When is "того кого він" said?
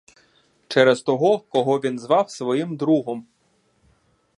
1.03-1.99